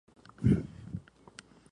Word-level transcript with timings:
Welcome 0.43 0.63
Back! 0.63 1.63